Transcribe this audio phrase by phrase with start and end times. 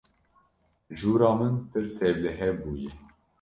[0.97, 2.91] Jûra min pir tevlihev bûye.